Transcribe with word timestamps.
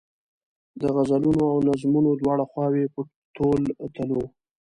د 0.81 0.83
غزلونو 0.95 1.43
او 1.53 1.57
نظمونو 1.69 2.11
دواړه 2.21 2.43
خواوې 2.51 2.85
په 2.93 3.01
تول 3.35 3.61
تلو. 3.95 4.23